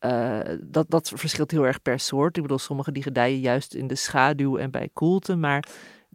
[0.00, 2.36] uh, dat, dat verschilt heel erg per soort.
[2.36, 5.64] Ik bedoel, sommige die gedijen juist in de schaduw en bij koelte, maar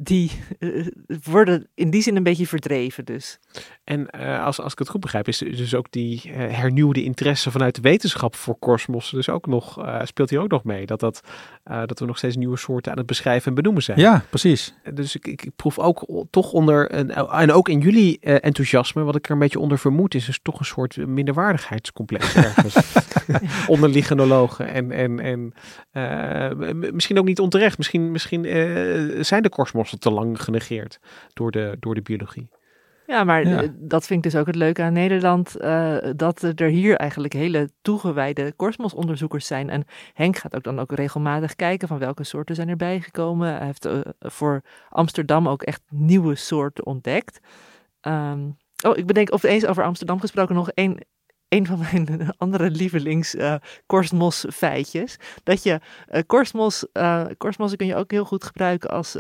[0.02, 0.88] die uh,
[1.24, 3.40] worden in die zin een beetje verdreven dus.
[3.84, 7.52] En uh, als, als ik het goed begrijp, is dus ook die uh, hernieuwde interesse
[7.52, 10.86] vanuit de wetenschap voor korstmossen dus ook nog, speelt hier ook nog mee.
[10.86, 11.22] Dat, dat,
[11.64, 14.00] dat we nog steeds nieuwe soorten aan het beschrijven en benoemen zijn.
[14.00, 14.74] Ja, precies.
[14.94, 19.16] Dus ik, ik, ik proef ook toch onder, een, en ook in jullie enthousiasme, wat
[19.16, 22.76] ik er een beetje onder vermoed, is dus toch een soort minderwaardigheidscomplex ergens.
[23.68, 25.54] onder lichenologen en, en, en
[26.94, 27.78] misschien ook niet onterecht.
[27.78, 28.44] Misschien, misschien
[29.26, 29.50] zijn de
[29.98, 31.00] te lang genegeerd
[31.34, 32.50] door de, door de biologie.
[33.10, 33.64] Ja, maar ja.
[33.76, 35.56] dat vind ik dus ook het leuke aan Nederland.
[35.62, 39.70] Uh, dat er hier eigenlijk hele toegewijde korstmosonderzoekers zijn.
[39.70, 43.56] En Henk gaat ook dan ook regelmatig kijken van welke soorten zijn erbij gekomen.
[43.56, 47.40] Hij heeft uh, voor Amsterdam ook echt nieuwe soorten ontdekt.
[48.02, 50.98] Um, oh, ik bedenk of eens over Amsterdam gesproken nog één
[51.48, 55.18] een van mijn andere lievelings uh, korstmos feitjes.
[55.44, 55.80] Dat je
[56.12, 59.18] uh, korstmos, uh, korstmossen kun je ook heel goed gebruiken als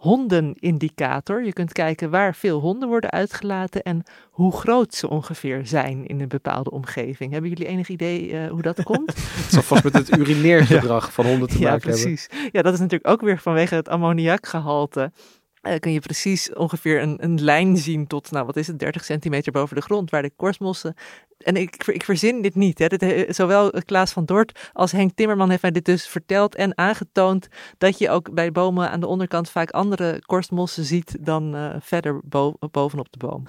[0.00, 1.44] hondenindicator.
[1.44, 6.20] Je kunt kijken waar veel honden worden uitgelaten en hoe groot ze ongeveer zijn in
[6.20, 7.32] een bepaalde omgeving.
[7.32, 9.14] Hebben jullie enig idee uh, hoe dat komt?
[9.42, 11.12] het zal vast met het urineergedrag ja.
[11.12, 12.26] van honden te ja, maken precies.
[12.30, 12.50] hebben.
[12.52, 15.12] Ja, dat is natuurlijk ook weer vanwege het ammoniakgehalte.
[15.62, 19.04] Uh, kun je precies ongeveer een, een lijn zien tot, nou wat is het, 30
[19.04, 20.94] centimeter boven de grond, waar de korstmossen
[21.42, 22.78] en ik, ik verzin dit niet.
[22.78, 22.86] Hè.
[23.32, 27.98] Zowel Klaas van Dort als Henk Timmerman heeft mij dit dus verteld en aangetoond dat
[27.98, 32.54] je ook bij bomen aan de onderkant vaak andere korstmossen ziet dan uh, verder bo
[32.70, 33.44] bovenop de boom.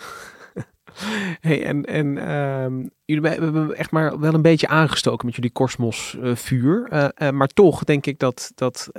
[1.39, 6.17] Hey, en en um, jullie hebben echt maar wel een beetje aangestoken met jullie Cosmos
[6.19, 6.88] uh, vuur.
[6.93, 8.89] Uh, uh, maar toch denk ik dat, dat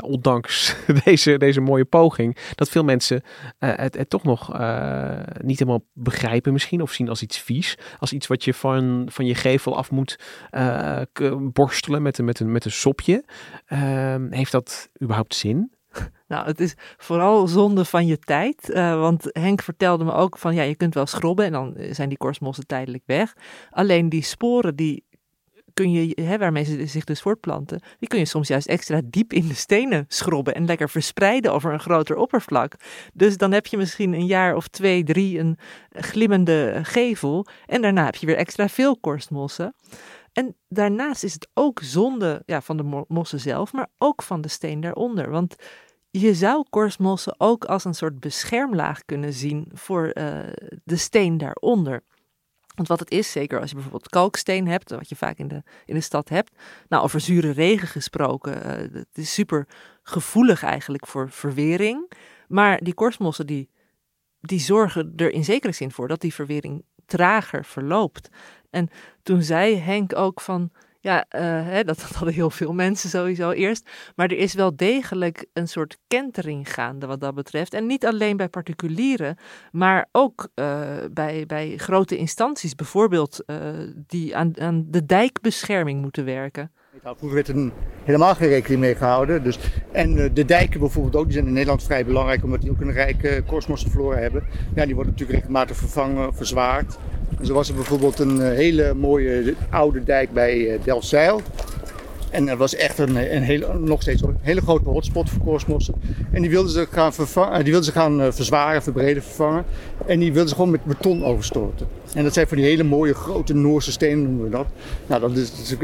[0.00, 3.22] ondanks deze, deze mooie poging, dat veel mensen
[3.58, 4.52] het, het toch nog
[5.40, 6.82] niet helemaal begrijpen misschien.
[6.82, 7.78] Of zien als iets vies.
[7.98, 10.18] Als iets wat je van, van je gevel af moet
[11.52, 13.24] borstelen met een, met een, met een sopje.
[13.66, 15.75] Ehm, heeft dat überhaupt zin?
[16.28, 18.70] Nou, het is vooral zonde van je tijd.
[18.70, 22.08] Uh, want Henk vertelde me ook van ja, je kunt wel schrobben en dan zijn
[22.08, 23.32] die korstmossen tijdelijk weg.
[23.70, 25.04] Alleen die sporen die
[25.76, 29.32] kun je, hè, waarmee ze zich dus voortplanten, die kun je soms juist extra diep
[29.32, 32.74] in de stenen schrobben en lekker verspreiden over een groter oppervlak.
[33.12, 35.58] Dus dan heb je misschien een jaar of twee, drie een
[35.90, 39.74] glimmende gevel en daarna heb je weer extra veel korstmossen.
[40.32, 44.48] En daarnaast is het ook zonde ja, van de mossen zelf, maar ook van de
[44.48, 45.30] steen daaronder.
[45.30, 45.56] Want
[46.20, 50.38] je zou korstmossen ook als een soort beschermlaag kunnen zien voor uh,
[50.84, 52.02] de steen daaronder.
[52.74, 55.62] Want wat het is, zeker als je bijvoorbeeld kalksteen hebt, wat je vaak in de,
[55.84, 56.52] in de stad hebt.
[56.88, 59.66] Nou, over zure regen gesproken, uh, het is super
[60.02, 62.12] gevoelig eigenlijk voor verwering.
[62.48, 63.70] Maar die korstmossen die,
[64.40, 68.28] die zorgen er in zekere zin voor dat die verwering trager verloopt.
[68.70, 68.88] En
[69.22, 70.70] toen zei Henk ook van,
[71.06, 73.90] ja, uh, hè, dat, dat, hadden heel veel mensen sowieso eerst.
[74.16, 77.74] Maar er is wel degelijk een soort kentering gaande wat dat betreft.
[77.74, 79.36] En niet alleen bij particulieren,
[79.72, 80.80] maar ook uh,
[81.12, 83.56] bij, bij grote instanties, bijvoorbeeld uh,
[84.06, 86.70] die aan, aan de dijkbescherming moeten werken.
[87.02, 87.72] Vroeger werd er
[88.04, 89.42] helemaal geen rekening mee gehouden.
[89.42, 89.58] Dus,
[89.92, 92.92] en de dijken bijvoorbeeld ook, die zijn in Nederland vrij belangrijk omdat die ook een
[92.92, 94.44] rijke korstmossenflora hebben.
[94.74, 96.98] Ja, die worden natuurlijk regelmatig vervangen, verzwaard.
[97.42, 101.42] Zo was er bijvoorbeeld een hele mooie oude dijk bij Delfzijl.
[102.30, 105.94] En dat was echt een, een hele, nog steeds een hele grote hotspot voor korsmossen.
[106.32, 109.64] En die wilden ze gaan, vervangen, die wilden ze gaan verzwaren, verbreden, vervangen.
[110.06, 111.86] En die wilden ze gewoon met beton overstoten.
[112.14, 114.66] En dat zijn van die hele mooie grote Noorse stenen, noemen we dat.
[115.06, 115.76] Nou, dat is,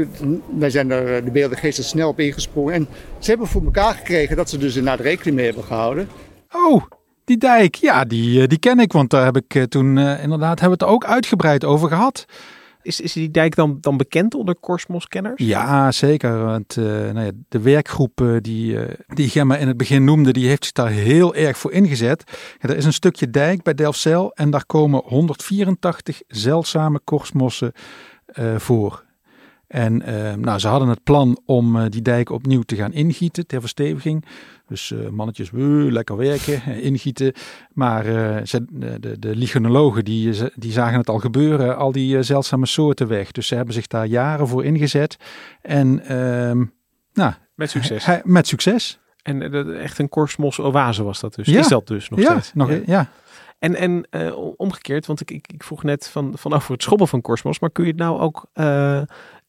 [0.57, 2.73] wij zijn er de beelden geesten snel op ingesprongen.
[2.73, 2.87] En
[3.19, 6.07] ze hebben voor elkaar gekregen dat ze dus inderdaad rekening mee hebben gehouden.
[6.51, 6.83] Oh,
[7.25, 10.79] die dijk, ja, die, die ken ik, want daar heb ik toen uh, inderdaad hebben
[10.79, 12.25] we het ook uitgebreid over gehad.
[12.81, 15.41] Is, is die dijk dan, dan bekend onder Korsmos-kenners?
[15.45, 16.43] Ja, zeker.
[16.45, 20.47] Want uh, nou ja, de werkgroep uh, die, die Gemma in het begin noemde, die
[20.47, 22.23] heeft zich daar heel erg voor ingezet.
[22.59, 27.71] Ja, er is een stukje dijk bij Delfzijl en daar komen 184 zeldzame korsmossen
[28.57, 29.02] voor.
[29.73, 29.97] En
[30.39, 34.25] nou, ze hadden het plan om die dijk opnieuw te gaan ingieten ter versteviging.
[34.67, 37.33] Dus uh, mannetjes, lekker werken, ingieten.
[37.71, 38.03] Maar
[38.47, 38.65] ze,
[38.99, 43.31] de, de lichenologen die, die zagen het al gebeuren, al die zeldzame soorten weg.
[43.31, 45.17] Dus ze hebben zich daar jaren voor ingezet.
[45.61, 46.65] En ehm,
[47.13, 48.05] nou, met succes.
[48.05, 48.99] Hij, met succes.
[49.21, 51.47] En echt een korsmos oase was dat dus.
[51.47, 51.59] Ja.
[51.59, 52.53] Is dat dus nog ja, steeds?
[52.53, 53.09] Nog, ja, ja.
[53.59, 57.07] En, en uh, omgekeerd, want ik, ik, ik, vroeg net van, van over het schobben
[57.07, 59.01] van korsmos, maar kun je het nou ook uh,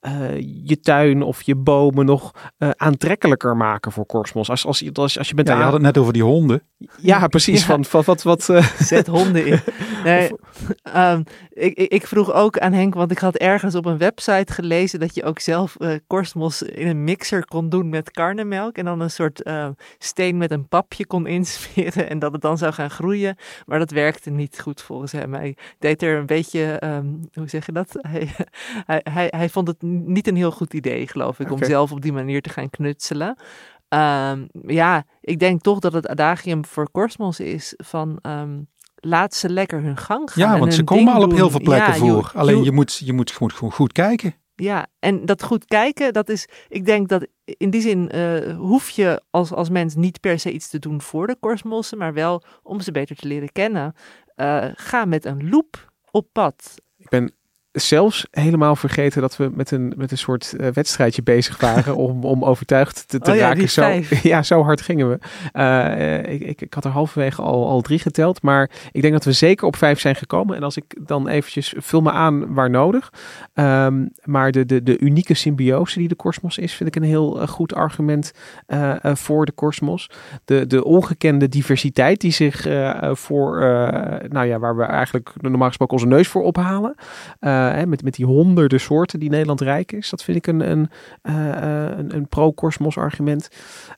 [0.06, 4.50] uh, je tuin of je bomen nog uh, aantrekkelijker maken voor korsmos.
[4.50, 6.62] Als, als, als, als je bent ja, je had het net over die honden.
[7.00, 7.60] Ja, precies.
[7.60, 7.66] Ja.
[7.66, 8.22] Van, van wat...
[8.22, 8.66] wat uh...
[8.78, 9.60] Zet honden in.
[10.04, 10.30] Nee,
[10.96, 15.00] um, ik, ik, vroeg ook aan Henk, want ik had ergens op een website gelezen
[15.00, 18.78] dat je ook zelf korsmos in een mixer kon doen met karnemelk.
[18.78, 19.42] En dan een soort
[19.98, 23.36] steen met een papje kon insmeren en dat het dan zou gaan groeien.
[23.66, 25.34] Maar dat werkte niet goed volgens hem.
[25.34, 27.92] Hij deed er een beetje, um, hoe zeg je dat?
[28.08, 28.28] Hij,
[28.86, 31.58] hij, hij, hij vond het niet een heel goed idee, geloof ik, okay.
[31.58, 33.36] om zelf op die manier te gaan knutselen.
[33.88, 38.68] Um, ja, ik denk toch dat het adagium voor Korsmos is van um,
[39.04, 40.52] laat ze lekker hun gang gaan.
[40.52, 42.30] Ja, want ze komen al op heel veel plekken ja, voor.
[42.32, 44.34] Je, Alleen je, je, moet, je moet goed, goed, goed kijken.
[44.54, 48.90] Ja, en dat goed kijken, dat is, ik denk dat in die zin uh, hoef
[48.90, 52.42] je als, als mens niet per se iets te doen voor de korstmossen, maar wel
[52.62, 53.94] om ze beter te leren kennen.
[54.36, 56.74] Uh, ga met een loep op pad.
[56.96, 57.34] Ik ben
[57.74, 62.24] zelfs helemaal vergeten dat we met een, met een soort uh, wedstrijdje bezig waren om,
[62.24, 63.70] om overtuigd te, te oh ja, raken.
[63.70, 65.18] Zo, ja, zo hard gingen we.
[65.52, 69.24] Uh, ik, ik, ik, had er halverwege al, al drie geteld, maar ik denk dat
[69.24, 70.56] we zeker op vijf zijn gekomen.
[70.56, 73.12] En als ik dan eventjes, vul me aan waar nodig.
[73.54, 77.40] Um, maar de, de, de unieke symbiose die de kosmos is, vind ik een heel
[77.40, 78.32] uh, goed argument
[79.02, 80.10] voor de kosmos.
[80.44, 82.66] De, de ongekende diversiteit die zich
[83.12, 83.58] voor,
[84.28, 86.94] nou ja, waar we eigenlijk normaal gesproken onze neus voor ophalen.
[87.72, 90.10] Uh, met, met die honderden soorten die Nederland rijk is.
[90.10, 90.90] Dat vind ik een, een,
[91.22, 93.48] uh, een, een pro-kosmos argument.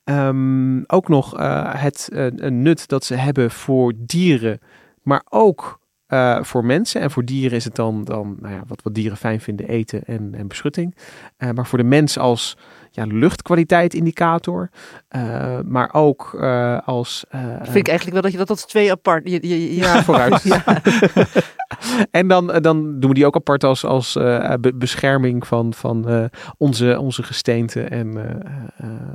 [0.04, 1.34] Um, ook nog
[1.80, 4.60] het een nut dat ze hebben voor dieren,
[5.02, 5.80] maar ook
[6.40, 7.00] voor mensen.
[7.00, 10.04] En voor dieren is het dan, dan nou ja, wat, wat dieren fijn vinden, eten
[10.04, 10.96] en, en beschutting.
[11.54, 12.56] Maar voor de mens als
[12.96, 14.70] ja, luchtkwaliteit indicator.
[15.16, 16.34] Uh, maar ook
[16.84, 17.24] als...
[17.62, 19.28] Vind ik eigenlijk wel dat je dat als twee apart...
[19.28, 20.42] Je, je, je, ja, vooruit.
[20.52, 20.64] ja.
[22.10, 24.12] en dan, dan doen we die ook apart als, als
[24.60, 28.18] be bescherming van, van onze, onze gesteente en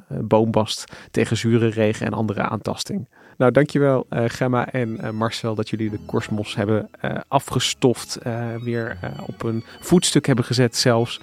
[0.08, 3.08] boombast tegen zure regen en andere aantasting.
[3.42, 8.18] Nou, dankjewel uh, Gemma en uh, Marcel dat jullie de Korsmos hebben uh, afgestoft.
[8.64, 11.20] weer op een voetstuk hebben gezet zelfs.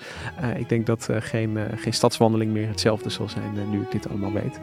[0.57, 4.59] ik denk dat geen, geen stadswandeling meer hetzelfde zal zijn nu ik dit allemaal weet.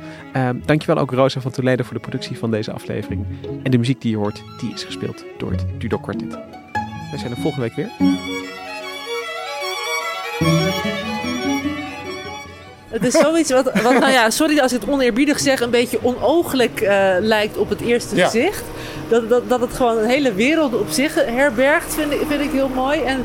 [0.66, 3.26] dankjewel ook Rosa van Toledo voor de productie van deze aflevering.
[3.64, 6.34] En de muziek die je hoort, die is gespeeld door het Dudok Quartet.
[7.12, 8.35] We zijn er volgende week weer.
[12.96, 16.00] Het is zoiets wat, wat, nou ja, sorry als ik het oneerbiedig zeg, een beetje
[16.02, 18.26] onooglijk uh, lijkt op het eerste ja.
[18.26, 18.64] gezicht.
[19.08, 22.52] Dat, dat, dat het gewoon een hele wereld op zich herbergt, vind ik, vind ik
[22.52, 23.02] heel mooi.
[23.02, 23.24] En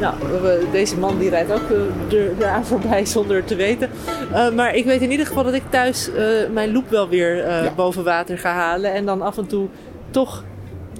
[0.00, 0.14] nou,
[0.72, 1.70] deze man die rijdt ook
[2.38, 3.90] eraan voorbij zonder te weten.
[4.32, 6.16] Uh, maar ik weet in ieder geval dat ik thuis uh,
[6.52, 7.72] mijn loop wel weer ja.
[7.76, 8.92] boven water ga halen.
[8.92, 9.68] En dan af en toe
[10.10, 10.44] toch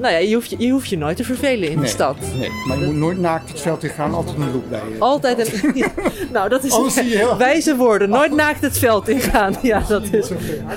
[0.01, 2.17] nou ja, je hoeft je, je, hoeft je nooit te vervelen in nee, de stad.
[2.39, 4.99] Nee, maar je moet nooit naakt het veld in gaan, altijd een loop bij je.
[4.99, 5.73] Altijd een...
[5.75, 5.89] Ja,
[6.33, 8.09] nou, dat is een, wijze woorden.
[8.09, 9.57] Nooit Ach, naakt het veld ingaan.
[9.63, 10.29] Ja, dat is...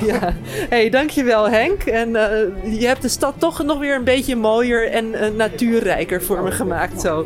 [0.06, 0.34] Ja.
[0.70, 1.84] hey, dankjewel Henk.
[1.84, 6.24] En uh, je hebt de stad toch nog weer een beetje mooier en uh, natuurrijker
[6.24, 7.02] voor me gemaakt.
[7.02, 7.26] Zo.